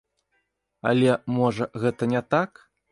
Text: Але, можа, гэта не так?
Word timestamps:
Але, 0.93 1.11
можа, 1.37 1.71
гэта 1.87 2.03
не 2.17 2.21
так? 2.37 2.51